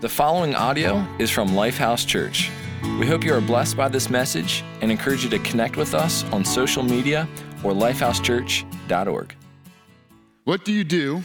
[0.00, 2.50] The following audio is from Lifehouse Church.
[2.98, 6.24] We hope you are blessed by this message and encourage you to connect with us
[6.32, 7.28] on social media
[7.62, 9.34] or lifehousechurch.org.
[10.44, 11.22] What do you do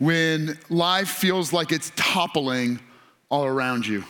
[0.00, 2.80] when life feels like it's toppling
[3.30, 4.02] all around you?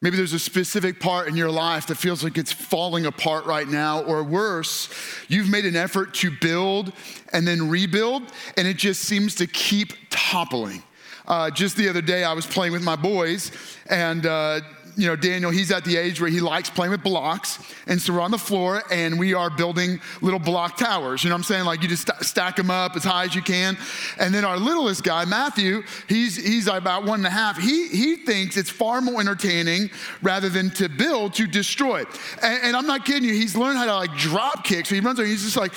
[0.00, 3.68] Maybe there's a specific part in your life that feels like it's falling apart right
[3.68, 4.88] now, or worse,
[5.28, 6.94] you've made an effort to build
[7.34, 8.22] and then rebuild,
[8.56, 10.82] and it just seems to keep toppling.
[11.26, 13.52] Uh, just the other day, I was playing with my boys,
[13.88, 14.60] and uh,
[14.96, 17.58] you know, Daniel, he's at the age where he likes playing with blocks.
[17.86, 21.22] And so we're on the floor and we are building little block towers.
[21.22, 21.64] You know what I'm saying?
[21.66, 23.76] Like you just st- stack them up as high as you can.
[24.18, 27.58] And then our littlest guy, Matthew, he's, he's about one and a half.
[27.58, 29.90] He, he thinks it's far more entertaining
[30.22, 32.04] rather than to build, to destroy.
[32.42, 33.34] And, and I'm not kidding you.
[33.34, 34.86] He's learned how to like drop kick.
[34.86, 35.74] So he runs around, he's just like,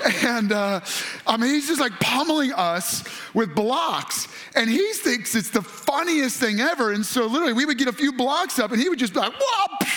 [0.24, 0.80] and uh,
[1.26, 3.04] I mean, he's just like pummeling us
[3.34, 4.28] with blocks.
[4.54, 6.92] And he thinks it's the funniest thing ever.
[6.92, 9.20] And so, literally, we would get a few blocks up and he would just be
[9.20, 9.88] like, whoop.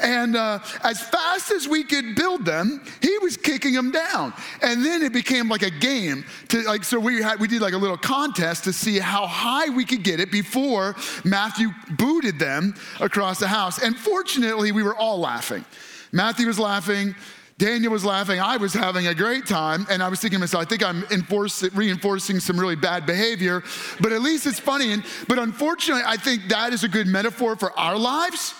[0.00, 4.32] And uh, as fast as we could build them, he was kicking them down.
[4.62, 6.24] And then it became like a game.
[6.48, 9.68] To, like, so we, had, we did like a little contest to see how high
[9.68, 13.82] we could get it before Matthew booted them across the house.
[13.82, 15.64] And fortunately, we were all laughing.
[16.10, 17.14] Matthew was laughing.
[17.62, 18.40] Daniel was laughing.
[18.40, 19.86] I was having a great time.
[19.88, 21.04] And I was thinking to myself, I think I'm
[21.72, 23.62] reinforcing some really bad behavior,
[24.00, 24.92] but at least it's funny.
[24.92, 28.52] And, but unfortunately, I think that is a good metaphor for our lives.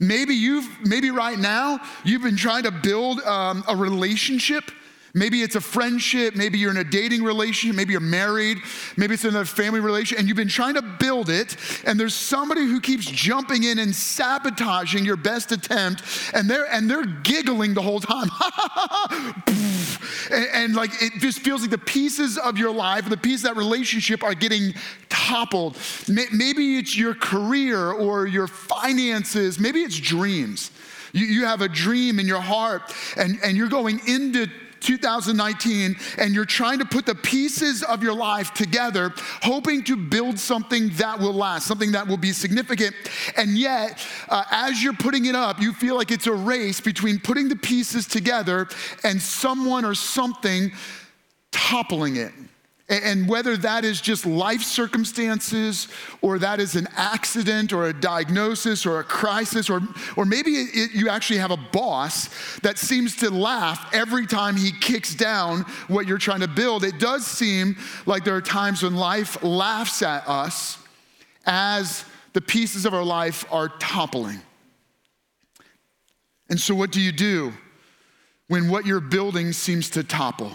[0.00, 4.64] Maybe you've, maybe right now, you've been trying to build um, a relationship
[5.16, 8.58] Maybe it's a friendship, maybe you're in a dating relationship, maybe you're married,
[8.98, 12.60] maybe it's another family relationship, and you've been trying to build it, and there's somebody
[12.60, 16.02] who keeps jumping in and sabotaging your best attempt,
[16.34, 18.28] and they're and they're giggling the whole time.
[20.30, 23.54] and, and like it just feels like the pieces of your life, the pieces of
[23.54, 24.74] that relationship are getting
[25.08, 25.78] toppled.
[26.08, 30.72] Maybe it's your career or your finances, maybe it's dreams.
[31.14, 34.46] You, you have a dream in your heart, and, and you're going into
[34.86, 40.38] 2019 and you're trying to put the pieces of your life together, hoping to build
[40.38, 42.94] something that will last, something that will be significant.
[43.36, 43.98] And yet,
[44.28, 47.56] uh, as you're putting it up, you feel like it's a race between putting the
[47.56, 48.68] pieces together
[49.02, 50.70] and someone or something
[51.50, 52.32] toppling it.
[52.88, 55.88] And whether that is just life circumstances,
[56.22, 59.80] or that is an accident, or a diagnosis, or a crisis, or,
[60.16, 62.28] or maybe it, you actually have a boss
[62.60, 66.84] that seems to laugh every time he kicks down what you're trying to build.
[66.84, 67.76] It does seem
[68.06, 70.78] like there are times when life laughs at us
[71.44, 72.04] as
[72.34, 74.40] the pieces of our life are toppling.
[76.48, 77.52] And so, what do you do
[78.46, 80.52] when what you're building seems to topple?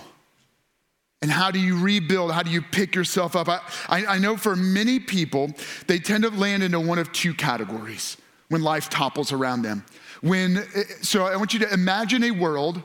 [1.22, 2.32] And how do you rebuild?
[2.32, 3.48] How do you pick yourself up?
[3.48, 5.52] I, I, I, know for many people,
[5.86, 8.18] they tend to land into one of two categories
[8.50, 9.86] when life topples around them.
[10.22, 12.82] When, eh, eh, so I want you to imagine a world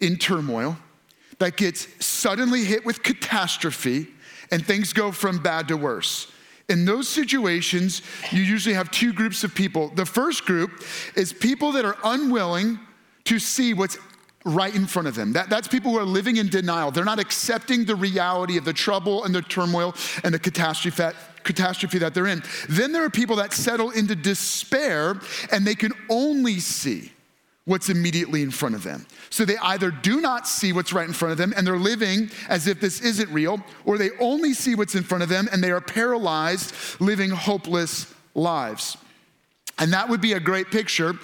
[0.00, 0.78] in turmoil
[1.38, 4.08] that gets suddenly hit with catastrophe
[4.50, 6.32] and things go from bad to worse.
[6.68, 9.88] In those situations, you usually have two groups of people.
[9.88, 10.82] The first group
[11.16, 12.78] is people that are unwilling
[13.24, 13.98] to see what's
[14.48, 15.32] right in front of them.
[15.32, 16.90] That, that's people who are living in denial.
[16.90, 19.94] They're not accepting the reality of the trouble and the turmoil
[20.24, 21.14] and the catastrophe that,
[21.44, 22.42] catastrophe that they're in.
[22.68, 25.20] Then there are people that settle into despair
[25.52, 27.12] and they can only see
[27.64, 29.06] what's immediately in front of them.
[29.28, 32.30] So they either do not see what's right in front of them and they're living
[32.48, 35.62] as if this isn't real, or they only see what's in front of them and
[35.62, 38.96] they are paralyzed, living hopeless lives.
[39.78, 41.14] And that would be a great picture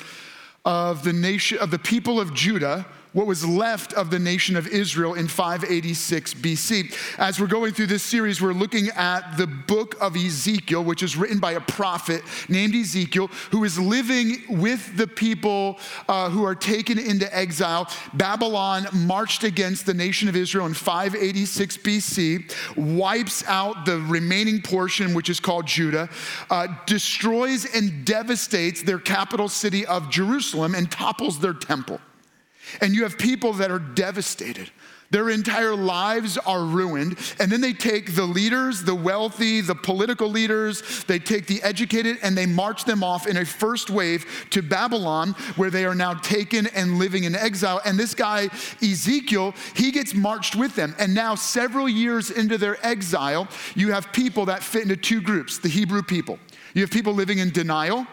[0.64, 4.66] of the nation of the people of Judah what was left of the nation of
[4.66, 6.94] Israel in 586 BC.
[7.18, 11.16] As we're going through this series, we're looking at the book of Ezekiel, which is
[11.16, 16.56] written by a prophet named Ezekiel, who is living with the people uh, who are
[16.56, 17.88] taken into exile.
[18.14, 25.14] Babylon marched against the nation of Israel in 586 BC, wipes out the remaining portion,
[25.14, 26.08] which is called Judah,
[26.50, 32.00] uh, destroys and devastates their capital city of Jerusalem, and topples their temple.
[32.80, 34.70] And you have people that are devastated.
[35.14, 37.18] Their entire lives are ruined.
[37.38, 42.18] And then they take the leaders, the wealthy, the political leaders, they take the educated,
[42.22, 46.14] and they march them off in a first wave to Babylon, where they are now
[46.14, 47.80] taken and living in exile.
[47.84, 48.48] And this guy,
[48.82, 50.96] Ezekiel, he gets marched with them.
[50.98, 55.58] And now, several years into their exile, you have people that fit into two groups
[55.58, 56.40] the Hebrew people.
[56.74, 58.04] You have people living in denial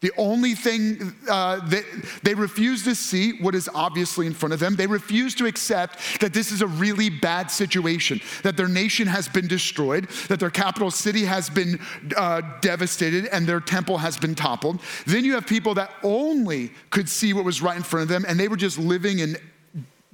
[0.00, 1.84] The only thing uh, that
[2.22, 4.76] they refuse to see what is obviously in front of them.
[4.76, 9.28] They refuse to accept that this is a really bad situation, that their nation has
[9.28, 11.80] been destroyed, that their capital city has been
[12.16, 14.80] uh, devastated, and their temple has been toppled.
[15.06, 18.24] Then you have people that only could see what was right in front of them,
[18.28, 19.36] and they were just living in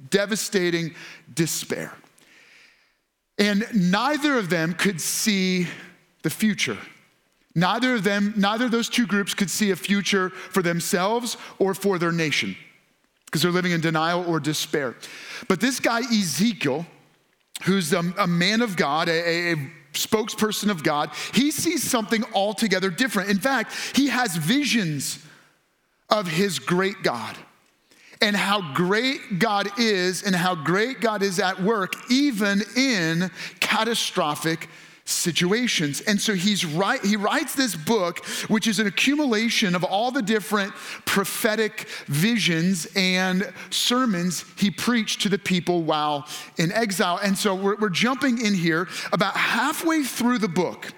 [0.09, 0.95] devastating
[1.33, 1.93] despair.
[3.37, 5.67] And neither of them could see
[6.23, 6.77] the future.
[7.55, 11.73] Neither of them, neither of those two groups could see a future for themselves or
[11.73, 12.55] for their nation
[13.25, 14.95] because they're living in denial or despair.
[15.47, 16.85] But this guy, Ezekiel,
[17.63, 19.55] who's a, a man of God, a, a
[19.93, 23.29] spokesperson of God, he sees something altogether different.
[23.29, 25.19] In fact, he has visions
[26.09, 27.37] of his great God
[28.21, 34.69] and how great God is and how great God is at work, even in catastrophic
[35.05, 36.01] situations.
[36.01, 40.21] And so he's right, he writes this book, which is an accumulation of all the
[40.21, 40.73] different
[41.05, 47.19] prophetic visions and sermons he preached to the people while in exile.
[47.23, 50.91] And so we're, we're jumping in here about halfway through the book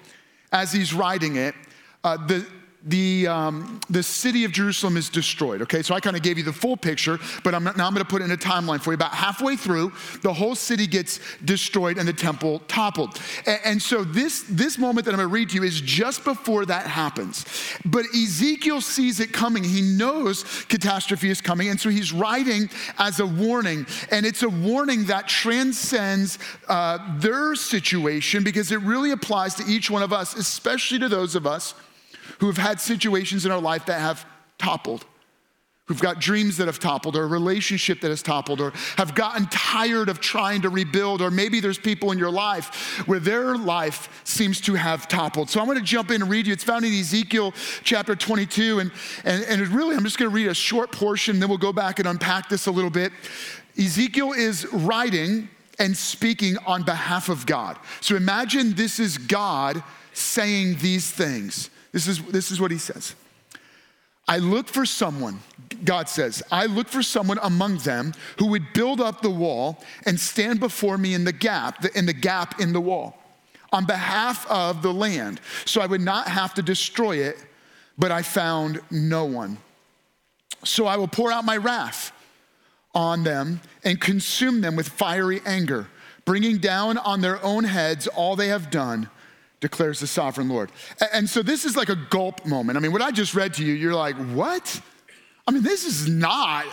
[0.52, 1.54] as he's writing it.
[2.02, 2.46] Uh, the,
[2.84, 5.62] the, um, the city of Jerusalem is destroyed.
[5.62, 7.96] Okay, so I kind of gave you the full picture, but I'm now I'm going
[7.96, 8.94] to put in a timeline for you.
[8.94, 9.92] About halfway through,
[10.22, 13.20] the whole city gets destroyed and the temple toppled.
[13.46, 16.22] And, and so this, this moment that I'm going to read to you is just
[16.24, 17.44] before that happens.
[17.84, 19.64] But Ezekiel sees it coming.
[19.64, 21.68] He knows catastrophe is coming.
[21.68, 23.86] And so he's writing as a warning.
[24.12, 26.38] And it's a warning that transcends
[26.68, 31.34] uh, their situation because it really applies to each one of us, especially to those
[31.34, 31.74] of us
[32.38, 34.24] who have had situations in our life that have
[34.58, 35.04] toppled,
[35.86, 39.46] who've got dreams that have toppled, or a relationship that has toppled, or have gotten
[39.46, 44.22] tired of trying to rebuild, or maybe there's people in your life where their life
[44.24, 45.48] seems to have toppled.
[45.48, 46.52] So I'm to jump in and read you.
[46.52, 47.54] It's found in Ezekiel
[47.84, 48.92] chapter 22, and,
[49.24, 52.06] and, and really, I'm just to read a short portion, then we'll go back and
[52.06, 53.12] unpack this a little bit.
[53.78, 55.48] Ezekiel is writing
[55.78, 57.78] and speaking on behalf of God.
[58.00, 59.82] So imagine this is God
[60.12, 61.70] saying these things.
[61.98, 63.16] This is, this is what he says.
[64.28, 65.40] I look for someone,
[65.84, 70.20] God says, I look for someone among them who would build up the wall and
[70.20, 73.20] stand before me in the gap, in the gap in the wall,
[73.72, 77.36] on behalf of the land, so I would not have to destroy it,
[77.98, 79.58] but I found no one.
[80.62, 82.12] So I will pour out my wrath
[82.94, 85.88] on them and consume them with fiery anger,
[86.24, 89.10] bringing down on their own heads all they have done
[89.60, 90.70] declares the sovereign Lord.
[91.12, 92.76] And so this is like a gulp moment.
[92.76, 94.80] I mean, what I just read to you, you're like, what?
[95.46, 96.66] I mean, this is not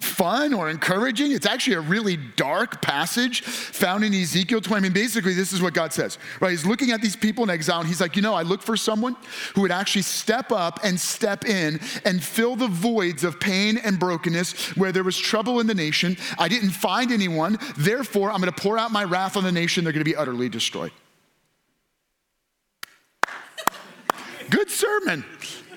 [0.00, 1.32] fun or encouraging.
[1.32, 4.76] It's actually a really dark passage found in Ezekiel 20.
[4.76, 6.50] I mean, basically, this is what God says, right?
[6.50, 8.76] He's looking at these people in exile, and he's like, you know, I look for
[8.76, 9.16] someone
[9.54, 13.98] who would actually step up and step in and fill the voids of pain and
[13.98, 16.16] brokenness where there was trouble in the nation.
[16.38, 17.58] I didn't find anyone.
[17.76, 19.82] Therefore, I'm going to pour out my wrath on the nation.
[19.82, 20.92] They're going to be utterly destroyed.
[24.50, 25.24] Good sermon.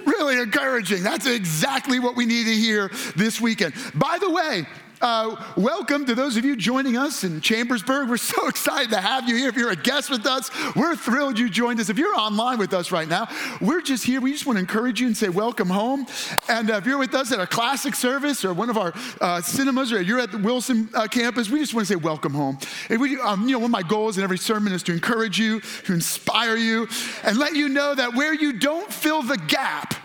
[0.06, 1.04] Really encouraging.
[1.04, 3.74] That's exactly what we need to hear this weekend.
[3.96, 4.66] By the way,
[5.02, 8.08] uh, welcome to those of you joining us in Chambersburg.
[8.10, 9.50] We're so excited to have you here.
[9.50, 11.90] If you're a guest with us, we're thrilled you joined us.
[11.90, 13.28] If you're online with us right now,
[13.60, 14.22] we're just here.
[14.22, 16.06] We just want to encourage you and say welcome home.
[16.48, 19.42] And uh, if you're with us at a classic service or one of our uh,
[19.42, 22.58] cinemas, or you're at the Wilson uh, campus, we just want to say welcome home.
[22.90, 25.40] And we, um, you know, one of my goals in every sermon is to encourage
[25.40, 26.88] you, to inspire you,
[27.24, 29.96] and let you know that where you don't fill the gap,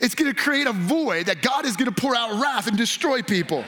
[0.00, 3.64] it's to create a void that God is to pour out wrath and destroy people.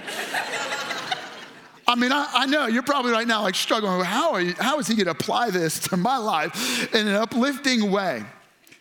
[1.86, 4.02] I mean, I, I, know you're probably right now like struggling.
[4.04, 7.90] How, you, how is he going to apply this to my life in an uplifting
[7.90, 8.22] way?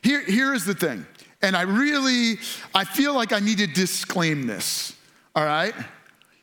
[0.01, 1.05] Here, here is the thing,
[1.41, 2.39] and I really,
[2.74, 4.96] I feel like I need to disclaim this.
[5.36, 5.74] All right,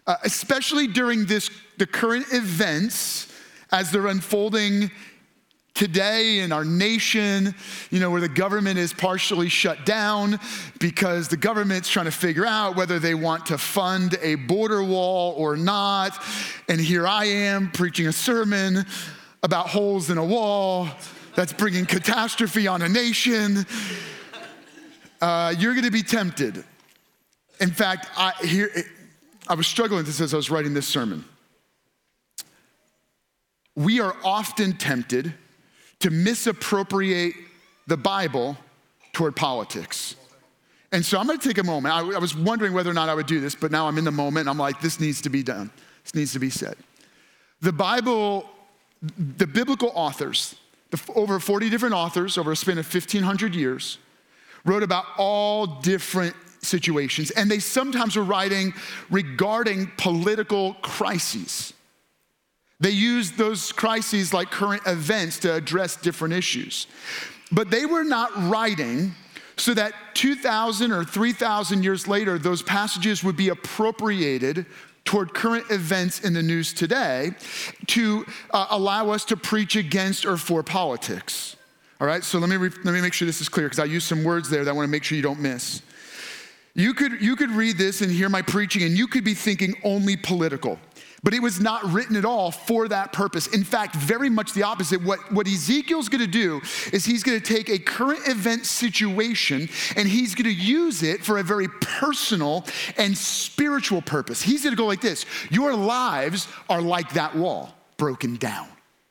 [0.06, 3.32] uh, especially during this the current events
[3.72, 4.90] as they're unfolding
[5.78, 7.54] today in our nation,
[7.92, 10.40] you know, where the government is partially shut down
[10.80, 15.34] because the government's trying to figure out whether they want to fund a border wall
[15.36, 16.20] or not.
[16.68, 18.84] And here I am preaching a sermon
[19.44, 20.88] about holes in a wall
[21.36, 23.64] that's bringing catastrophe on a nation.
[25.20, 26.64] Uh, you're going to be tempted.
[27.60, 28.72] In fact, I, here,
[29.46, 31.24] I was struggling with this as I was writing this sermon.
[33.76, 35.34] We are often tempted
[36.00, 37.34] to misappropriate
[37.86, 38.56] the Bible
[39.12, 40.16] toward politics.
[40.92, 41.94] And so I'm gonna take a moment.
[41.94, 44.04] I, I, was wondering whether or not I would do this, but now I'm in
[44.04, 44.48] the moment.
[44.48, 45.70] I'm like, this needs to be done.
[46.04, 46.76] This needs to be said.
[47.60, 48.48] The Bible,
[49.36, 50.54] the biblical authors,
[50.90, 53.98] the, over 40 different authors over a span of 1,500 years,
[54.64, 58.72] wrote about all different situations, and they sometimes were writing
[59.10, 61.72] regarding political crises.
[62.80, 66.86] They used those crises like current events to address different issues.
[67.50, 69.14] But they were not writing
[69.56, 74.66] so that 2,000 or 3,000 years later, those passages would be appropriated
[75.04, 77.32] toward current events in the news today
[77.86, 81.56] to uh, allow us to preach against or for politics.
[82.00, 83.86] All right, so let me, re- let me make sure this is clear because I
[83.86, 85.82] use some words there that I want to make sure you don't miss.
[86.74, 89.74] You could, you could read this and hear my preaching, and you could be thinking
[89.82, 90.78] only political.
[91.22, 93.48] But it was not written at all for that purpose.
[93.48, 95.02] In fact, very much the opposite.
[95.02, 96.60] What, what Ezekiel's gonna do
[96.92, 101.42] is he's gonna take a current event situation and he's gonna use it for a
[101.42, 102.64] very personal
[102.96, 104.42] and spiritual purpose.
[104.42, 108.68] He's gonna go like this Your lives are like that wall broken down.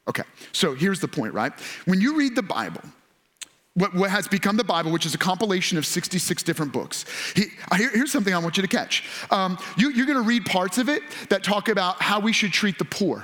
[0.07, 0.23] Okay,
[0.53, 1.51] so here's the point, right?
[1.85, 2.81] When you read the Bible,
[3.77, 7.05] what, what, has become the Bible, which is a compilation of 66 different books.
[7.35, 9.03] He, here, here's something I want you to catch.
[9.29, 12.51] Um, you, you're going to read parts of it that talk about how we should
[12.51, 13.23] treat the poor,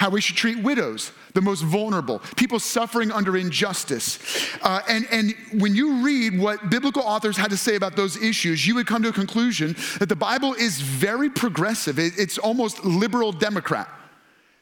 [0.00, 4.18] how we should treat widows, the most vulnerable, people suffering under injustice.
[4.62, 8.66] Uh, and, and when you read what biblical authors had to say about those issues,
[8.66, 12.00] you would come to a conclusion that the Bible is very progressive.
[12.00, 13.88] It, it's almost liberal Democrat.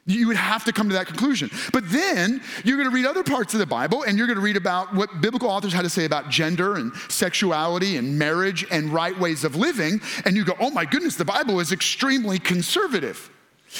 [0.04, 1.48] You would have to come to that conclusion.
[1.72, 4.42] But then you're going to read other parts of the Bible and you're going to
[4.42, 8.92] read about what biblical authors had to say about gender and sexuality and marriage and
[8.92, 10.00] right ways of living.
[10.24, 13.30] And you go, oh my goodness, the Bible is extremely conservative.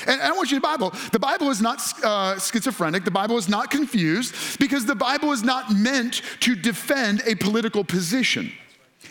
[0.06, 0.90] And I want you to Bible.
[1.10, 3.04] The Bible is not uh, schizophrenic.
[3.04, 7.84] The Bible is not confused because the Bible is not meant to defend a political
[7.84, 8.52] position.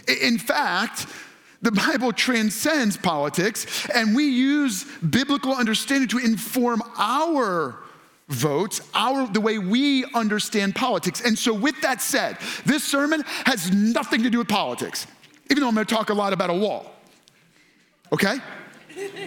[0.08, 1.08] In fact,
[1.62, 7.78] the Bible transcends politics, and we use biblical understanding to inform our
[8.30, 11.22] votes, our the way we understand politics.
[11.22, 15.06] And so with that said, this sermon has nothing to do with politics.
[15.50, 16.94] Even though I'm going to talk a lot about a wall.
[18.14, 18.38] Okay?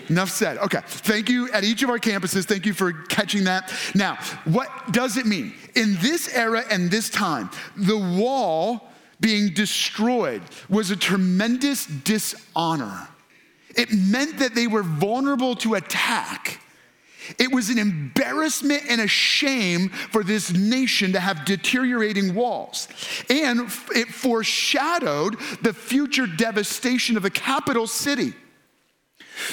[0.09, 0.59] Enough said.
[0.59, 0.81] Okay.
[0.87, 2.45] Thank you at each of our campuses.
[2.45, 3.73] Thank you for catching that.
[3.95, 5.55] Now, what does it mean?
[5.75, 8.91] In this era and this time, the wall
[9.21, 13.09] being destroyed was a tremendous dishonor.
[13.77, 16.61] It meant that they were vulnerable to attack.
[17.39, 22.89] It was an embarrassment and a shame for this nation to have deteriorating walls.
[23.31, 23.61] And
[23.95, 28.35] it foreshadowed the future devastation of the capital city.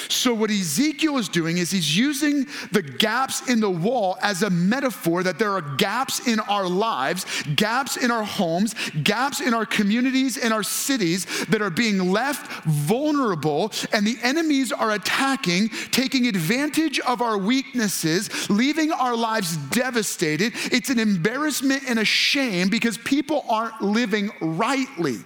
[0.08, 4.50] So, what Ezekiel is doing is he's using the gaps in the wall as a
[4.50, 9.66] metaphor that there are gaps in our lives, gaps in our homes, gaps in our
[9.66, 16.26] communities and our cities that are being left vulnerable, and the enemies are attacking, taking
[16.26, 20.52] advantage of our weaknesses, leaving our lives devastated.
[20.70, 25.18] It's an embarrassment and a shame because people aren't living rightly.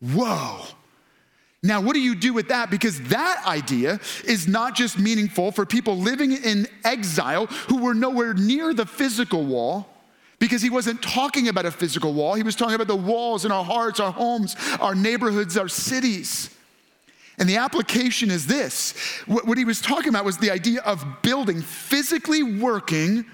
[0.00, 0.62] Whoa.
[1.66, 2.70] Now, what do you do with that?
[2.70, 8.34] Because that idea is not just meaningful for people living in exile who were nowhere
[8.34, 9.88] near the physical wall,
[10.38, 12.34] because he wasn't talking about a physical wall.
[12.34, 16.50] He was talking about the walls in our hearts, our homes, our neighborhoods, our cities.
[17.38, 18.92] And the application is this
[19.26, 23.26] what he was talking about was the idea of building, physically working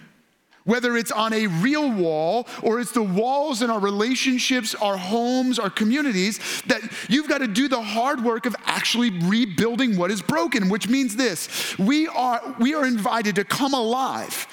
[0.65, 5.59] whether it's on a real wall or it's the walls in our relationships, our homes,
[5.59, 10.23] our communities, that you've got to do the hard work of actually rebuilding what is
[10.23, 14.47] broken, which means this we are, we are invited to come alive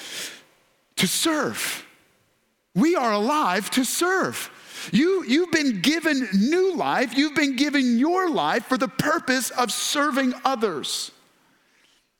[0.95, 1.85] to serve.
[2.75, 4.51] We are alive to serve.
[4.91, 9.71] You, you've been given new life, you've been given your life for the purpose of
[9.71, 11.11] serving others.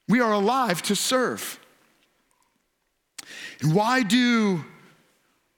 [0.07, 1.59] We are alive to serve.
[3.63, 4.63] Why do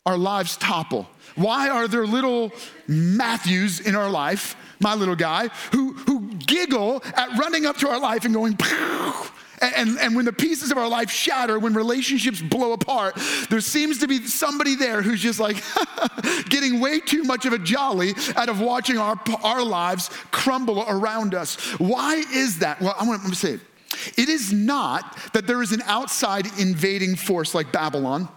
[0.06, 1.08] our lives topple?
[1.36, 2.52] Why are there little
[2.88, 8.00] Matthews in our life, my little guy, who, who giggle at running up to our
[8.00, 8.58] life and going,
[9.62, 13.16] and, and when the pieces of our life shatter, when relationships blow apart,
[13.50, 15.64] there seems to be somebody there who's just like
[16.50, 21.36] getting way too much of a jolly out of watching our, our lives crumble around
[21.36, 21.56] us.
[21.80, 22.82] Why is that?
[22.82, 23.60] Well, I want to say it.
[24.18, 28.30] It is not that there is an outside invading force like Babylon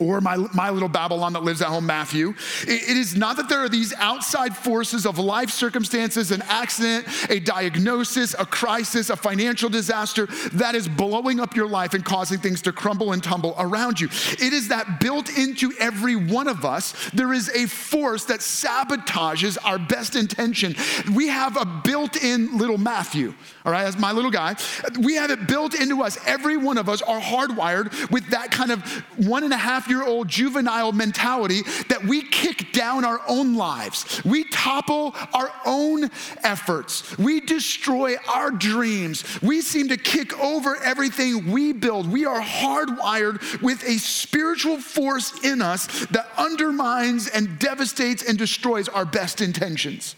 [0.00, 2.34] or my, my little Babylon that lives at home, Matthew.
[2.62, 7.06] It, it is not that there are these outside forces of life circumstances, an accident,
[7.30, 12.38] a diagnosis, a crisis, a financial disaster that is blowing up your life and causing
[12.38, 14.08] things to crumble and tumble around you.
[14.32, 19.58] It is that built into every one of us, there is a force that sabotages
[19.64, 20.74] our best intention.
[21.14, 23.34] We have a built in little Matthew,
[23.64, 24.56] all right, as my little guy.
[25.00, 26.18] We have it built into us.
[26.26, 28.82] Every one of us are hardwired with that kind of
[29.16, 33.54] one and a half half year old juvenile mentality that we kick down our own
[33.54, 34.22] lives.
[34.24, 36.10] We topple our own
[36.42, 37.16] efforts.
[37.18, 39.24] We destroy our dreams.
[39.42, 42.10] We seem to kick over everything we build.
[42.10, 48.88] We are hardwired with a spiritual force in us that undermines and devastates and destroys
[48.88, 50.16] our best intentions.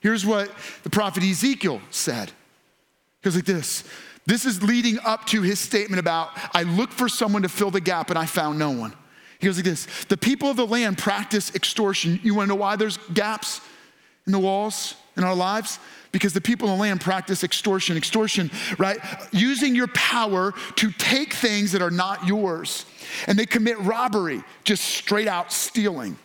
[0.00, 0.50] Here's what
[0.84, 2.28] the prophet Ezekiel said.
[2.28, 3.84] He goes like this
[4.26, 7.80] this is leading up to his statement about, I looked for someone to fill the
[7.80, 8.92] gap and I found no one.
[9.38, 12.20] He goes like this The people of the land practice extortion.
[12.22, 13.60] You wanna know why there's gaps
[14.26, 15.78] in the walls in our lives?
[16.10, 17.96] Because the people in the land practice extortion.
[17.96, 18.98] Extortion, right?
[19.32, 22.86] Using your power to take things that are not yours.
[23.26, 26.18] And they commit robbery, just straight out stealing.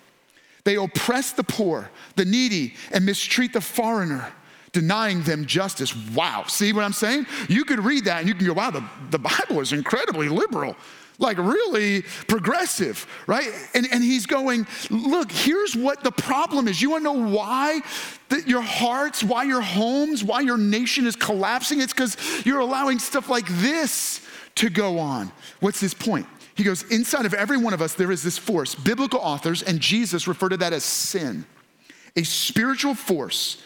[0.63, 4.31] They oppress the poor, the needy, and mistreat the foreigner
[4.71, 5.95] denying them justice.
[6.13, 6.45] Wow.
[6.47, 7.25] See what I'm saying?
[7.49, 10.75] You could read that and you can go, wow, the, the Bible is incredibly liberal,
[11.19, 13.49] like really progressive, right?
[13.73, 16.81] And, and he's going, look, here's what the problem is.
[16.81, 17.81] You wanna know why
[18.29, 21.81] that your hearts, why your homes, why your nation is collapsing?
[21.81, 24.25] It's because you're allowing stuff like this
[24.55, 25.31] to go on.
[25.59, 26.27] What's his point?
[26.55, 28.75] He goes, inside of every one of us, there is this force.
[28.75, 31.45] Biblical authors and Jesus refer to that as sin,
[32.15, 33.61] a spiritual force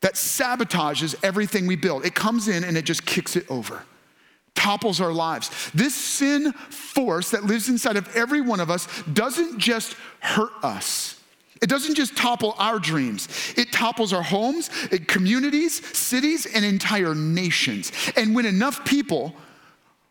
[0.00, 2.04] that sabotages everything we build.
[2.04, 3.82] It comes in and it just kicks it over,
[4.54, 5.70] topples our lives.
[5.74, 11.20] This sin force that lives inside of every one of us doesn't just hurt us.
[11.62, 13.28] It doesn't just topple our dreams.
[13.56, 14.68] It topples our homes,
[15.06, 17.92] communities, cities, and entire nations.
[18.14, 19.34] And when enough people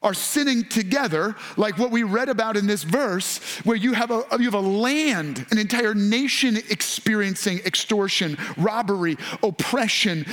[0.05, 4.23] are sinning together, like what we read about in this verse, where you have a,
[4.37, 10.23] you have a land, an entire nation experiencing extortion, robbery, oppression,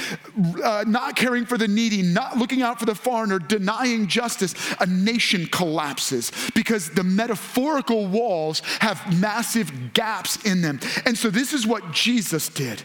[0.62, 4.55] uh, not caring for the needy, not looking out for the foreigner, denying justice.
[4.81, 10.81] A nation collapses because the metaphorical walls have massive gaps in them.
[11.07, 12.83] And so this is what Jesus did,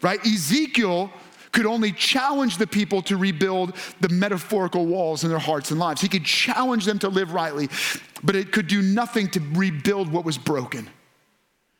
[0.00, 0.24] right?
[0.26, 1.12] Ezekiel
[1.52, 6.00] could only challenge the people to rebuild the metaphorical walls in their hearts and lives.
[6.00, 7.68] He could challenge them to live rightly,
[8.22, 10.88] but it could do nothing to rebuild what was broken.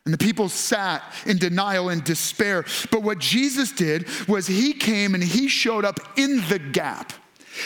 [0.04, 2.64] And the people sat in denial and despair.
[2.90, 7.12] But what Jesus did was he came and he showed up in the gap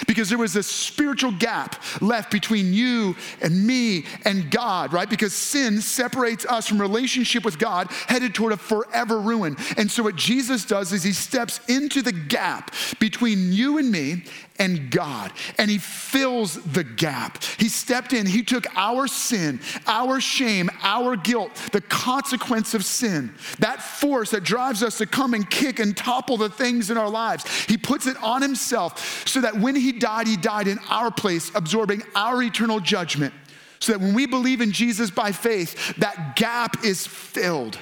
[0.06, 5.08] because there was a spiritual gap left between you and me and God, right?
[5.08, 9.56] Because sin separates us from relationship with God, headed toward a forever ruin.
[9.76, 14.24] And so, what Jesus does is he steps into the gap between you and me
[14.58, 17.42] and God, and He fills the gap.
[17.58, 23.34] He stepped in, He took our sin, our shame, our guilt, the consequence of sin,
[23.58, 27.10] that force that drives us to come and kick and topple the things in our
[27.10, 27.44] lives.
[27.64, 31.50] He puts it on Himself so that when He died, He died in our place,
[31.54, 33.34] absorbing our eternal judgment.
[33.80, 37.78] So that when we believe in Jesus by faith, that gap is filled.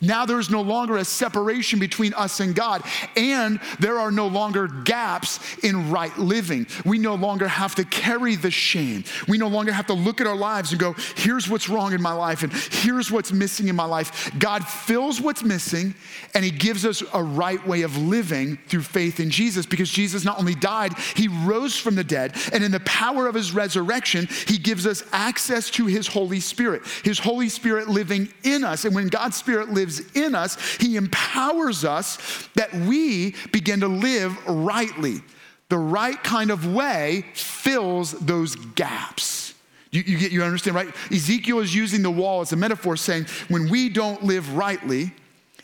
[0.00, 2.82] Now there is no longer a separation between us and God,
[3.16, 6.66] and there are no longer gaps in right living.
[6.84, 9.04] We no longer have to carry the shame.
[9.26, 12.02] We no longer have to look at our lives and go, here's what's wrong in
[12.02, 14.30] my life, and here's what's missing in my life.
[14.38, 15.94] God fills what's missing,
[16.34, 20.24] and He gives us a right way of living through faith in Jesus because Jesus
[20.24, 24.28] not only died, He rose from the dead, and in the power of His resurrection,
[24.46, 28.84] He gives us access to His Holy Spirit, His Holy Spirit living in us.
[28.84, 33.88] And when God's Spirit lives lives in us, He empowers us that we begin to
[33.88, 35.22] live rightly.
[35.68, 39.54] The right kind of way fills those gaps.
[39.90, 40.94] You, you, get, you understand, right?
[41.10, 45.12] Ezekiel is using the wall as a metaphor, saying when we don't live rightly,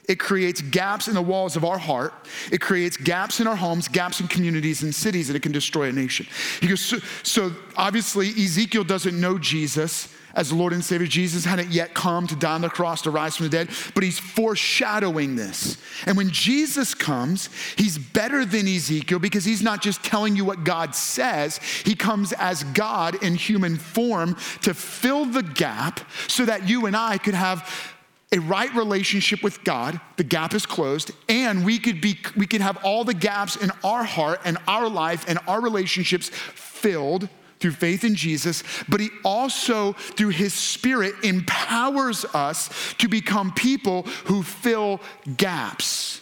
[0.07, 2.13] it creates gaps in the walls of our heart.
[2.53, 5.89] It creates gaps in our homes, gaps in communities and cities, and it can destroy
[5.89, 6.27] a nation.
[6.61, 11.07] He goes, so, so obviously, Ezekiel doesn't know Jesus as the Lord and Savior.
[11.07, 14.03] Jesus hadn't yet come to die on the cross to rise from the dead, but
[14.03, 15.79] he's foreshadowing this.
[16.07, 20.65] And when Jesus comes, he's better than Ezekiel because he's not just telling you what
[20.65, 26.69] God says, he comes as God in human form to fill the gap so that
[26.69, 27.93] you and I could have
[28.33, 32.63] a right relationship with God, the gap is closed, and we could be we could
[32.63, 37.29] have all the gaps in our heart and our life and our relationships filled
[37.61, 44.03] through faith in Jesus, but He also, through His Spirit, empowers us to become people
[44.27, 45.01] who fill
[45.37, 46.21] gaps.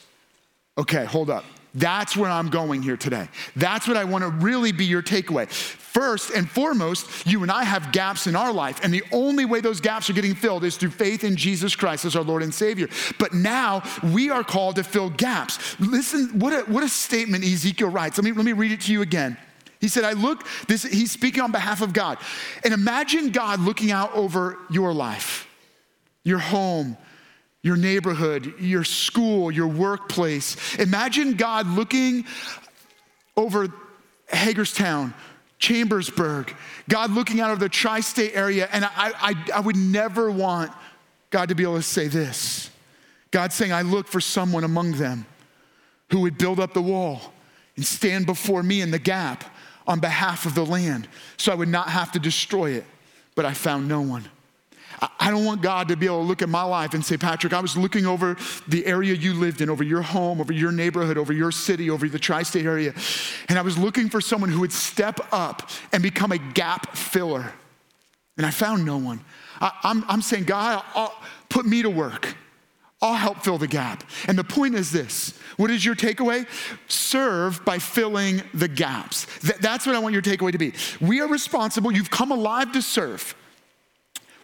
[0.78, 1.44] Okay, hold up.
[1.74, 3.28] That's where I'm going here today.
[3.56, 5.48] That's what I want to really be your takeaway.
[5.48, 9.60] First and foremost, you and I have gaps in our life, and the only way
[9.60, 12.52] those gaps are getting filled is through faith in Jesus Christ as our Lord and
[12.52, 12.88] Savior.
[13.18, 15.78] But now we are called to fill gaps.
[15.80, 18.18] Listen, what a, what a statement Ezekiel writes.
[18.18, 19.38] Let me, let me read it to you again.
[19.82, 22.18] He said, I look, this, he's speaking on behalf of God.
[22.64, 25.48] And imagine God looking out over your life,
[26.22, 26.96] your home,
[27.62, 30.76] your neighborhood, your school, your workplace.
[30.76, 32.26] Imagine God looking
[33.36, 33.74] over
[34.28, 35.14] Hagerstown,
[35.58, 36.54] Chambersburg,
[36.88, 38.68] God looking out over the tri state area.
[38.70, 40.70] And I, I, I would never want
[41.30, 42.70] God to be able to say this
[43.32, 45.26] God saying, I look for someone among them
[46.12, 47.20] who would build up the wall
[47.74, 49.51] and stand before me in the gap
[49.86, 52.84] on behalf of the land so I would not have to destroy it.
[53.34, 54.28] But I found no one.
[55.18, 57.52] I don't want God to be able to look at my life and say, Patrick,
[57.52, 58.36] I was looking over
[58.68, 62.08] the area you lived in, over your home, over your neighborhood, over your city, over
[62.08, 62.94] the tri state area,
[63.48, 67.52] and I was looking for someone who would step up and become a gap filler.
[68.36, 69.20] And I found no one.
[69.60, 71.14] I, am saying, God, I'll,
[71.48, 72.34] put me to work.
[73.02, 74.04] I'll help fill the gap.
[74.28, 76.46] And the point is this what is your takeaway?
[76.88, 79.26] Serve by filling the gaps.
[79.40, 80.72] Th- that's what I want your takeaway to be.
[81.00, 81.92] We are responsible.
[81.92, 83.34] You've come alive to serve.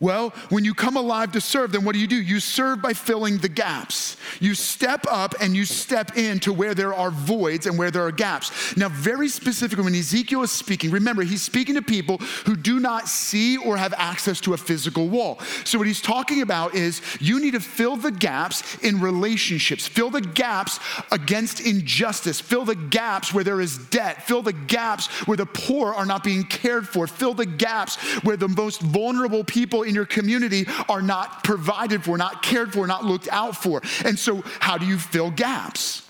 [0.01, 2.21] Well, when you come alive to serve, then what do you do?
[2.21, 4.17] You serve by filling the gaps.
[4.41, 8.07] You step up and you step in to where there are voids and where there
[8.07, 8.77] are gaps.
[8.77, 13.09] Now, very specifically, when Ezekiel is speaking, remember, he's speaking to people who do not
[13.09, 15.41] see or have access to a physical wall.
[15.65, 20.11] So, what he's talking about is you need to fill the gaps in relationships, fill
[20.11, 20.79] the gaps
[21.11, 25.93] against injustice, fill the gaps where there is debt, fill the gaps where the poor
[25.93, 30.07] are not being cared for, fill the gaps where the most vulnerable people in your
[30.07, 33.83] community are not provided for, not cared for, not looked out for.
[34.05, 36.03] And so, how do you fill gaps?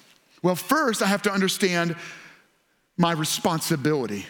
[0.42, 1.96] Well, first, I have to understand
[2.96, 4.26] my responsibility.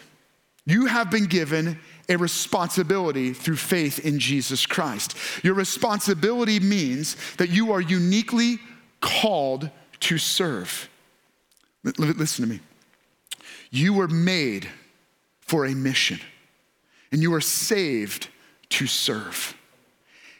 [0.66, 5.16] You have been given a responsibility through faith in Jesus Christ.
[5.42, 8.58] Your responsibility means that you are uniquely
[9.00, 10.88] called to serve.
[11.84, 12.60] Listen to me.
[13.70, 14.68] You were made
[15.40, 16.20] for a mission,
[17.12, 18.28] and you are saved
[18.70, 19.56] to serve.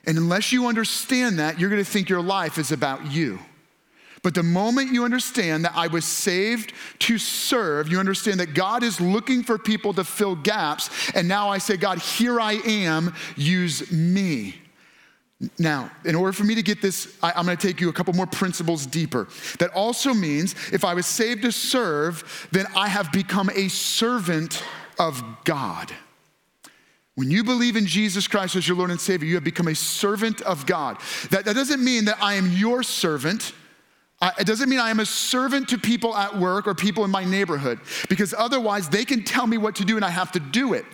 [0.07, 3.39] And unless you understand that, you're gonna think your life is about you.
[4.23, 8.83] But the moment you understand that I was saved to serve, you understand that God
[8.83, 10.91] is looking for people to fill gaps.
[11.15, 14.57] And now I say, God, here I am, use me.
[15.57, 17.93] Now, in order for me to get this, I, am going to take you a
[17.93, 19.29] couple more principles deeper.
[19.61, 24.65] That also means if I was saved to serve, then I have become a servant
[24.99, 25.93] of God.
[27.19, 29.75] When you believe in Jesus Christ as your Lord and Savior, you have become a
[29.75, 30.99] servant of God.
[31.31, 33.55] That, that doesn't mean that I am your servant.
[34.21, 37.11] I, it doesn't mean I am a servant to people at work or people in
[37.11, 40.39] my neighborhood, because otherwise they can tell me what to do and I have to
[40.39, 40.85] do it.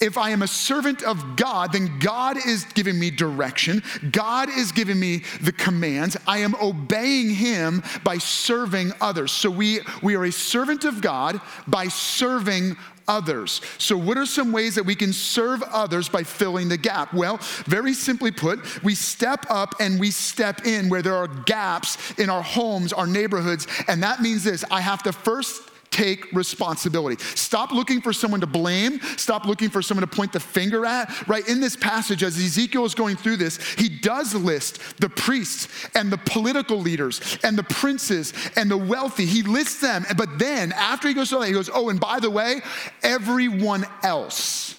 [0.00, 3.84] If I am a servant of God, then God is giving me direction.
[4.10, 6.16] God is giving me the commands.
[6.26, 9.30] I am obeying Him by serving others.
[9.30, 12.76] So we, we are a servant of God by serving
[13.08, 13.60] others.
[13.78, 17.12] So, what are some ways that we can serve others by filling the gap?
[17.12, 22.18] Well, very simply put, we step up and we step in where there are gaps
[22.18, 23.66] in our homes, our neighborhoods.
[23.88, 25.62] And that means this I have to first
[25.92, 27.22] take responsibility.
[27.22, 29.00] Stop looking for someone to blame.
[29.16, 31.28] Stop looking for someone to point the finger at.
[31.28, 35.68] Right in this passage, as Ezekiel is going through this, he does list the priests
[35.94, 39.26] and the political leaders and the princes and the wealthy.
[39.26, 40.04] He lists them.
[40.16, 42.62] But then after he goes through that, he goes, Oh, and by the way,
[43.02, 44.78] everyone else.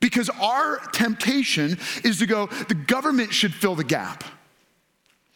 [0.00, 4.24] Because our temptation is to go, the government should fill the gap.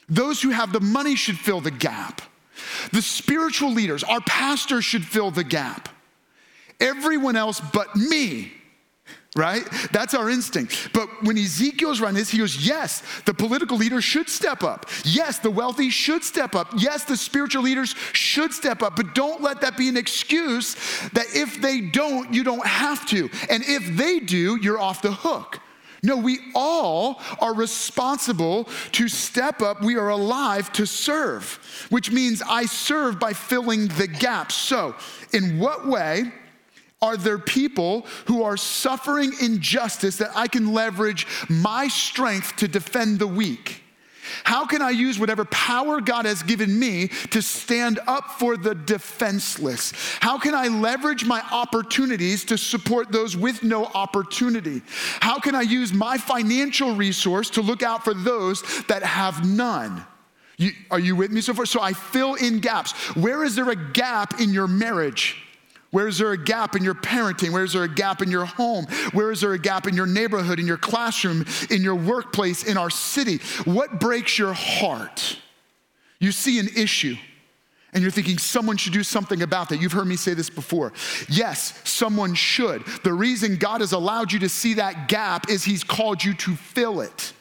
[0.09, 2.23] Those who have the money should fill the gap.
[2.93, 5.89] The spiritual leaders, our pastors should fill the gap.
[6.81, 8.53] Everyone else but me,
[9.37, 9.69] right?
[9.93, 10.91] That's our instinct.
[10.93, 14.87] But when Ezekiel's running this, he goes, Yes, the political leaders should step up.
[15.05, 16.73] Yes, the wealthy should step up.
[16.77, 18.97] Yes, the spiritual leaders should step up.
[18.97, 20.75] But don't let that be an excuse
[21.15, 23.29] that if they don't, you don't have to.
[23.51, 25.61] And if they do, you're off the hook.
[26.03, 29.83] No, we all are responsible to step up.
[29.83, 31.59] We are alive to serve,
[31.91, 34.55] which means I serve by filling the gaps.
[34.55, 34.95] So,
[35.33, 36.33] in what way
[37.01, 43.19] are there people who are suffering injustice that I can leverage my strength to defend
[43.19, 43.83] the weak?
[44.45, 48.75] How can I use whatever power God has given me to stand up for the
[48.75, 49.93] defenseless?
[50.21, 54.83] How can I leverage my opportunities to support those with no opportunity?
[55.21, 60.05] How can I use my financial resource to look out for those that have none?
[60.59, 61.67] You, are you with me so far?
[61.67, 62.93] So I fill in gaps.
[63.17, 65.37] Where is there a gap in your marriage?
[65.91, 67.51] Where is there a gap in your parenting?
[67.51, 68.87] Where is there a gap in your home?
[69.13, 72.77] Where is there a gap in your neighborhood, in your classroom, in your workplace, in
[72.77, 73.39] our city?
[73.65, 75.39] What breaks your heart?
[76.21, 77.17] You see an issue
[77.93, 79.81] And you're thinking someone should do something about that.
[79.81, 80.93] You've heard me say this before.
[81.29, 82.85] Yes, someone should.
[83.03, 86.55] The reason God has allowed you to see that gap is He's called you to
[86.55, 87.33] fill it.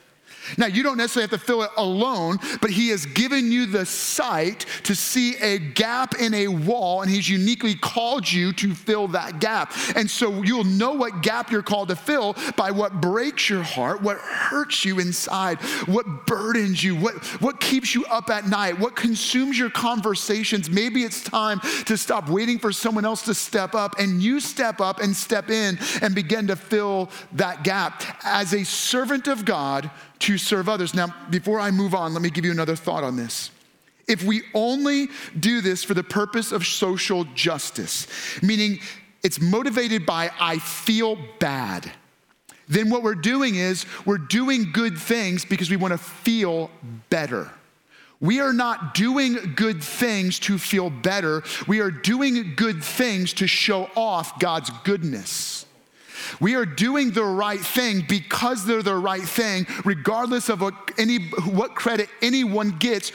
[0.58, 3.86] Now, you don't necessarily have to fill it alone, but He has given you the
[3.86, 9.08] sight to see a gap in a wall, and He's uniquely called you to fill
[9.10, 9.74] that gap.
[9.96, 14.02] And so you'll know what gap you're called to fill by what breaks your heart,
[14.02, 18.96] what hurts you inside, what burdens you, what, what keeps you up at night, what
[18.96, 20.70] consumes your conversations.
[20.70, 24.82] Maybe it's time to stop waiting for someone else to step up, and you step
[24.82, 28.04] up and step in and begin to fill that gap.
[28.24, 30.94] As a servant of God, to serve others.
[30.94, 33.52] Now, before I move on, let me give you another thought on this.
[34.08, 38.08] If we only do this for the purpose of social justice,
[38.42, 38.80] meaning
[39.24, 41.92] it's motivated by I feel bad,
[42.70, 46.70] then what we're doing is we're doing good things because we want to feel
[47.10, 47.50] better.
[48.20, 51.44] We are not doing good things to feel better.
[51.68, 55.67] We are doing good things to show off God's goodness.
[56.40, 61.18] We are doing the right thing because they're the right thing, regardless of what, any,
[61.18, 63.12] what credit anyone gets.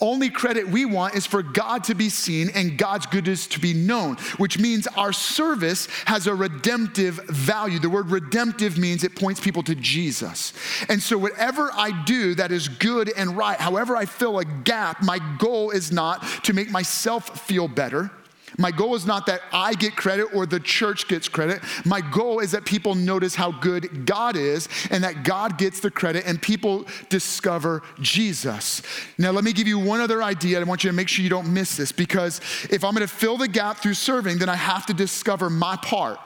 [0.00, 3.72] Only credit we want is for God to be seen and God's goodness to be
[3.72, 7.78] known, which means our service has a redemptive value.
[7.78, 10.54] The word redemptive means it points people to Jesus.
[10.88, 15.02] And so, whatever I do that is good and right, however I fill a gap,
[15.04, 18.10] my goal is not to make myself feel better.
[18.58, 21.62] My goal is not that I get credit or the church gets credit.
[21.84, 25.90] My goal is that people notice how good God is and that God gets the
[25.90, 28.82] credit and people discover Jesus.
[29.18, 30.60] Now, let me give you one other idea.
[30.60, 33.12] I want you to make sure you don't miss this because if I'm going to
[33.12, 36.18] fill the gap through serving, then I have to discover my part.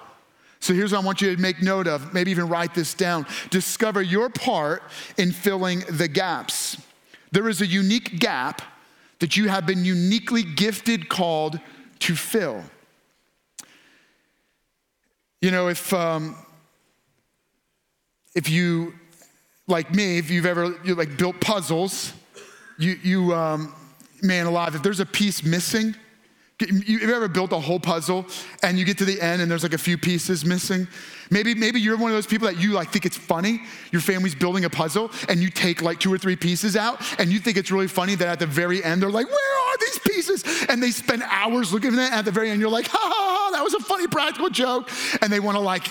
[0.61, 3.27] So here's what I want you to make note of, maybe even write this down.
[3.51, 4.83] Discover your part
[5.17, 6.79] in filling the gaps.
[7.31, 8.63] There is a unique gap
[9.19, 11.61] that you have been uniquely gifted, called,
[12.01, 12.63] to fill.
[15.41, 16.37] You know, if, um,
[18.35, 18.95] if you,
[19.67, 22.13] like me, if you've ever you like built puzzles,
[22.79, 23.75] you, you um,
[24.23, 25.95] man alive, if there's a piece missing,
[26.59, 28.25] You've ever built a whole puzzle
[28.63, 30.89] and you get to the end and there's like a few pieces missing?
[31.31, 33.61] Maybe, maybe you're one of those people that you like think it's funny.
[33.93, 37.31] Your family's building a puzzle and you take like two or three pieces out and
[37.31, 39.56] you think it's really funny that at the very end they're like, where
[40.69, 42.13] And they spend hours looking at it.
[42.13, 44.91] At the very end, you're like, ha ha ha, that was a funny practical joke.
[45.23, 45.87] And they want to like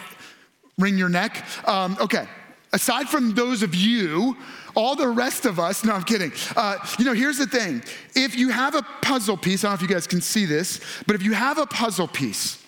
[0.78, 1.44] wring your neck.
[1.68, 2.28] Um, okay,
[2.74, 4.36] aside from those of you
[4.76, 6.34] all the rest of us, no, I'm kidding.
[6.56, 7.82] Uh, you know, here's the thing
[8.14, 10.82] if you have a puzzle piece, I don't know if you guys can see this,
[11.08, 12.64] but if you have a puzzle piece,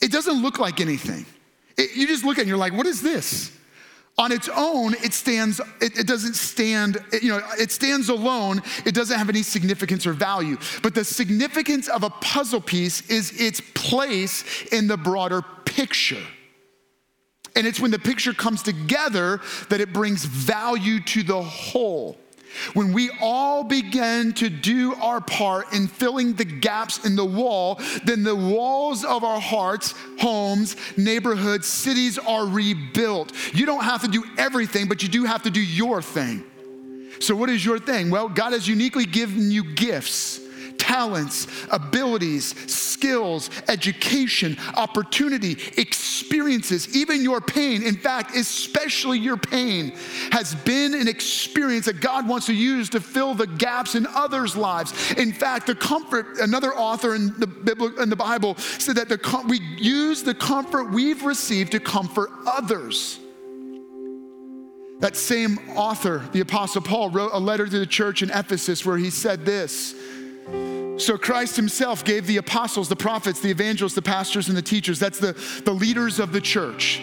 [0.00, 1.26] it doesn't look like anything.
[1.76, 3.56] It, you just look at it and you're like, what is this?
[4.18, 8.60] On its own, it stands, it, it doesn't stand, it, you know, it stands alone.
[8.84, 10.58] It doesn't have any significance or value.
[10.82, 16.22] But the significance of a puzzle piece is its place in the broader picture.
[17.56, 22.16] And it's when the picture comes together that it brings value to the whole.
[22.74, 27.80] When we all begin to do our part in filling the gaps in the wall,
[28.04, 33.32] then the walls of our hearts, homes, neighborhoods, cities are rebuilt.
[33.54, 36.44] You don't have to do everything, but you do have to do your thing.
[37.20, 38.10] So, what is your thing?
[38.10, 40.41] Well, God has uniquely given you gifts
[40.82, 47.84] talents, abilities, skills, education, opportunity, experiences, even your pain.
[47.84, 49.92] In fact, especially your pain
[50.32, 54.56] has been an experience that God wants to use to fill the gaps in others'
[54.56, 55.12] lives.
[55.12, 59.44] In fact, the comfort, another author in the, Bible, in the Bible said that the,
[59.48, 63.20] we use the comfort we've received to comfort others.
[64.98, 68.98] That same author, the Apostle Paul, wrote a letter to the church in Ephesus where
[68.98, 69.94] he said this
[70.98, 74.98] so Christ himself gave the apostles, the prophets, the evangelists, the pastors, and the teachers,
[74.98, 75.32] that's the,
[75.64, 76.98] the leaders of the church,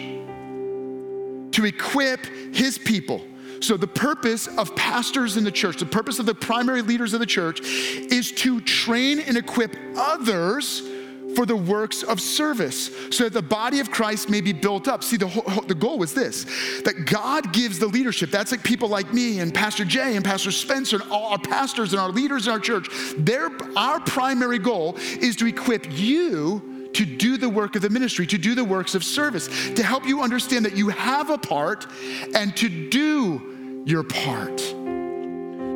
[1.52, 2.24] to equip
[2.54, 3.22] his people.
[3.60, 7.20] So, the purpose of pastors in the church, the purpose of the primary leaders of
[7.20, 10.82] the church, is to train and equip others
[11.34, 15.04] for the works of service so that the body of Christ may be built up.
[15.04, 16.44] See, the, whole, the goal was this
[16.84, 18.30] that God gives the leadership.
[18.30, 21.92] That's like people like me and Pastor Jay and Pastor Spencer and all our pastors
[21.92, 22.88] and our leaders in our church.
[23.16, 28.26] Their, our primary goal is to equip you to do the work of the ministry,
[28.26, 31.86] to do the works of service, to help you understand that you have a part
[32.34, 34.60] and to do your part.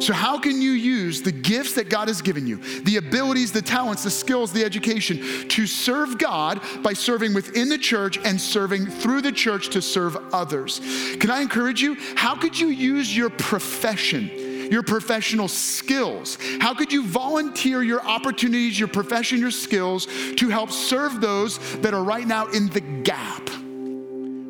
[0.05, 3.63] So, how can you use the gifts that God has given you, the abilities, the
[3.63, 8.85] talents, the skills, the education to serve God by serving within the church and serving
[8.85, 10.81] through the church to serve others?
[11.21, 11.97] Can I encourage you?
[12.17, 14.31] How could you use your profession?
[14.71, 16.39] your professional skills?
[16.59, 21.93] How could you volunteer your opportunities, your profession, your skills to help serve those that
[21.93, 23.51] are right now in the gap?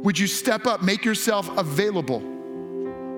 [0.04, 2.20] Would you step up, make yourself available,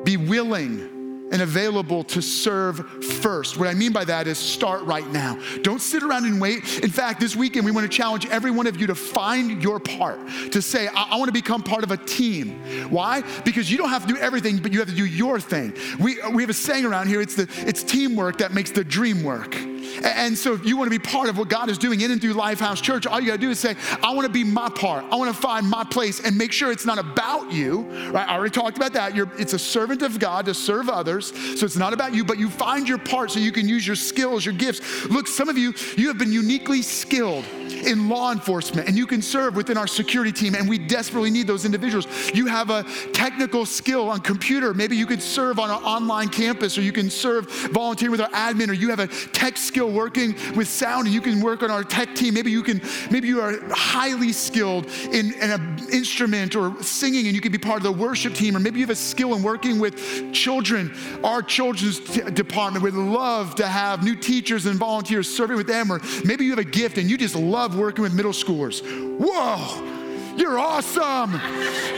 [0.05, 0.96] be willing?
[1.33, 3.59] And available to serve first.
[3.59, 5.39] What I mean by that is start right now.
[5.63, 6.79] Don't sit around and wait.
[6.79, 9.81] In fact, this weekend we want to challenge every one of you to find your
[9.81, 10.19] part,
[10.53, 12.91] to say, I, I want to become part of a team.
[12.91, 13.23] Why?
[13.45, 15.75] Because you don't have to do everything, but you have to do your thing.
[15.99, 19.23] We, we have a saying around here it's, the, it's teamwork that makes the dream
[19.23, 19.57] work.
[20.03, 22.21] And so, if you want to be part of what God is doing in and
[22.21, 24.69] through Lifehouse Church, all you got to do is say, I want to be my
[24.69, 25.05] part.
[25.11, 27.83] I want to find my place and make sure it's not about you.
[28.11, 28.29] Right?
[28.29, 29.15] I already talked about that.
[29.15, 31.33] You're, it's a servant of God to serve others.
[31.59, 33.97] So, it's not about you, but you find your part so you can use your
[33.97, 35.07] skills, your gifts.
[35.07, 37.45] Look, some of you, you have been uniquely skilled
[37.85, 41.47] in law enforcement and you can serve within our security team, and we desperately need
[41.47, 42.07] those individuals.
[42.35, 44.75] You have a technical skill on computer.
[44.75, 48.31] Maybe you could serve on an online campus, or you can serve volunteer with our
[48.31, 51.71] admin, or you have a tech skill working with sound and you can work on
[51.71, 52.35] our tech team.
[52.35, 57.35] Maybe you can, maybe you are highly skilled in, in an instrument or singing and
[57.35, 59.43] you can be part of the worship team, or maybe you have a skill in
[59.43, 60.95] working with children.
[61.25, 65.91] Our children's t- department would love to have new teachers and volunteers serving with them,
[65.91, 68.83] or maybe you have a gift and you just love working with middle schoolers.
[69.19, 69.95] Whoa!
[70.37, 71.33] You're awesome.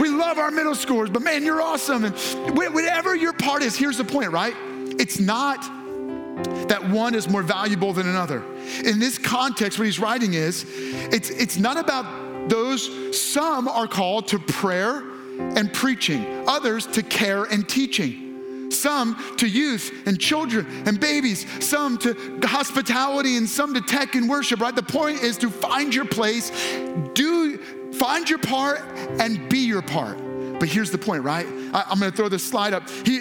[0.01, 2.05] We love our middle schoolers, but man, you're awesome.
[2.05, 2.15] And
[2.57, 4.55] whatever your part is, here's the point, right?
[5.01, 5.69] It's not
[6.69, 8.43] that one is more valuable than another.
[8.85, 14.29] In this context, what he's writing is it's, it's not about those, some are called
[14.29, 15.03] to prayer
[15.39, 18.29] and preaching, others to care and teaching
[18.73, 24.29] some to youth and children and babies, some to hospitality and some to tech and
[24.29, 24.75] worship, right?
[24.75, 26.51] The point is to find your place,
[27.15, 27.59] do
[27.95, 28.81] find your part
[29.21, 30.19] and be your part.
[30.59, 31.47] But here's the point, right?
[31.73, 32.89] I, am gonna throw this slide up.
[32.91, 33.21] He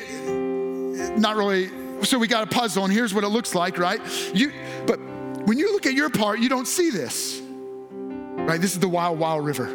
[1.18, 1.70] not really
[2.04, 4.00] so we got a puzzle, and here's what it looks like, right?
[4.34, 4.52] You,
[4.86, 5.00] but
[5.46, 8.60] when you look at your part, you don't see this, right?
[8.60, 9.66] This is the Wild Wild River.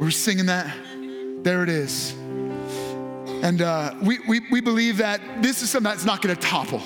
[0.00, 0.74] We are singing that.
[1.42, 2.12] There it is.
[3.42, 6.82] And uh, we, we, we believe that this is something that's not going to topple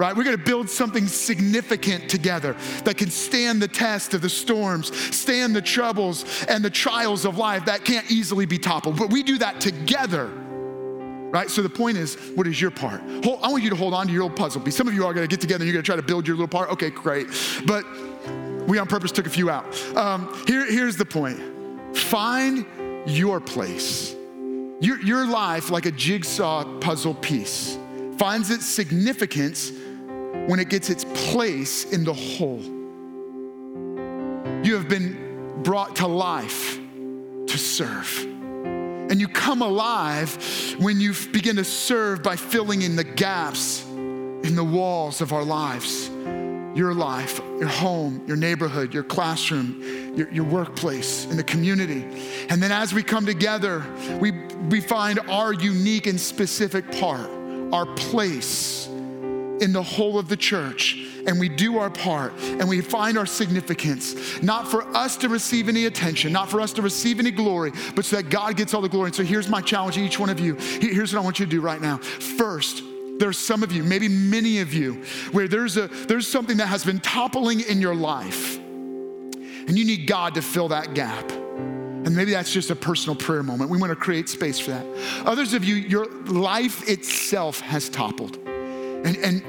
[0.00, 0.16] right?
[0.16, 5.54] We're gonna build something significant together that can stand the test of the storms, stand
[5.54, 8.96] the troubles and the trials of life that can't easily be toppled.
[8.96, 10.32] But we do that together
[11.30, 11.48] right?
[11.50, 13.00] So the point is, what is your part?
[13.24, 14.68] Hold, I want you to hold on to your little puzzle.
[14.70, 16.36] Some of you are going to get together you're going to try to build your
[16.36, 16.70] little part.
[16.70, 17.26] Okay, great.
[17.66, 17.84] But
[18.66, 19.66] we on purpose took a few out.
[19.96, 21.40] Um, here, here's the point
[21.94, 22.66] find
[23.06, 24.14] your place.
[24.80, 27.78] Your, your life, like a jigsaw puzzle piece,
[28.16, 29.70] finds its significance
[30.46, 32.62] when it gets its place in the whole.
[34.64, 36.78] You have been brought to life
[37.46, 38.26] to serve.
[39.10, 44.54] And you come alive when you begin to serve by filling in the gaps in
[44.54, 46.08] the walls of our lives
[46.72, 52.04] your life, your home, your neighborhood, your classroom, your, your, workplace, in the community.
[52.48, 53.84] And then as we come together,
[54.20, 54.30] we,
[54.70, 57.28] we find our unique and specific part,
[57.72, 58.88] our place
[59.60, 63.26] in the whole of the church and we do our part and we find our
[63.26, 67.72] significance, not for us to receive any attention, not for us to receive any glory,
[67.94, 69.08] but so that God gets all the glory.
[69.08, 70.54] And so here's my challenge to each one of you.
[70.54, 71.98] Here's what I want you to do right now.
[71.98, 72.82] First,
[73.18, 76.84] there's some of you, maybe many of you, where there's a there's something that has
[76.84, 78.56] been toppling in your life.
[78.58, 81.30] And you need God to fill that gap.
[81.30, 83.70] And maybe that's just a personal prayer moment.
[83.70, 84.86] We want to create space for that.
[85.26, 88.38] Others of you, your life itself has toppled.
[89.04, 89.42] And, and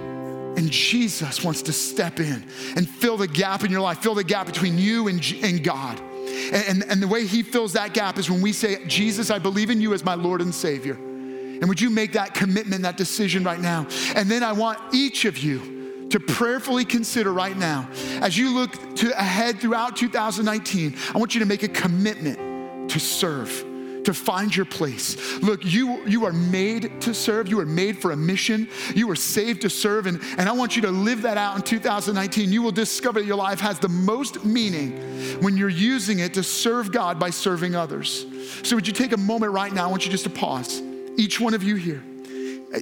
[0.57, 2.43] and Jesus wants to step in
[2.75, 5.99] and fill the gap in your life, fill the gap between you and, and God.
[5.99, 9.39] And, and, and the way He fills that gap is when we say, Jesus, I
[9.39, 10.95] believe in you as my Lord and Savior.
[10.95, 13.87] And would you make that commitment, that decision right now?
[14.15, 17.87] And then I want each of you to prayerfully consider right now,
[18.19, 22.99] as you look to ahead throughout 2019, I want you to make a commitment to
[22.99, 23.70] serve
[24.05, 25.39] to find your place.
[25.41, 27.47] Look, you, you are made to serve.
[27.47, 28.67] You are made for a mission.
[28.95, 30.07] You are saved to serve.
[30.07, 32.51] And, and I want you to live that out in 2019.
[32.51, 34.99] You will discover that your life has the most meaning
[35.41, 38.25] when you're using it to serve God by serving others.
[38.63, 39.87] So, would you take a moment right now?
[39.87, 40.81] I want you just to pause.
[41.17, 42.03] Each one of you here,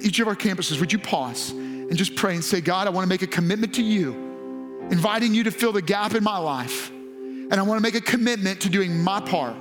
[0.02, 3.04] each of our campuses, would you pause and just pray and say, God, I want
[3.04, 4.12] to make a commitment to you,
[4.90, 6.90] inviting you to fill the gap in my life.
[6.90, 9.56] And I want to make a commitment to doing my part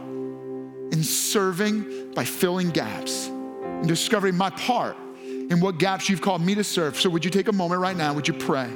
[0.92, 6.56] in serving by filling gaps and discovering my part in what gaps you've called me
[6.56, 7.00] to serve.
[7.00, 8.14] So, would you take a moment right now?
[8.14, 8.70] Would you pray?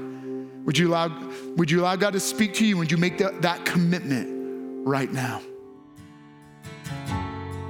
[0.65, 1.09] Would you allow,
[1.55, 2.77] would you allow God to speak to you?
[2.77, 5.41] Would you make that, that commitment right now?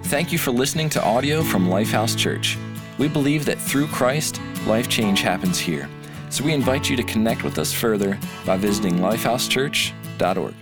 [0.03, 2.57] Thank you for listening to audio from Lifehouse Church.
[2.99, 5.89] We believe that through Christ, life change happens here.
[6.29, 10.53] So we invite you to connect with us further by visiting lifehousechurch.org.